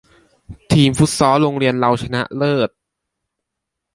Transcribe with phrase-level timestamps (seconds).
[0.71, 2.69] ทีมฟุตซอลโรงเรียนเราชนะเลิศ